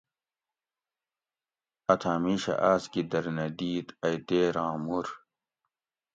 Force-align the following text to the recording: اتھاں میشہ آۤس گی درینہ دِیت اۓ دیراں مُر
اتھاں 1.93 2.17
میشہ 2.23 2.53
آۤس 2.69 2.83
گی 2.91 3.01
درینہ 3.11 3.45
دِیت 3.57 3.87
اۓ 4.07 4.15
دیراں 4.27 4.75
مُر 4.85 5.07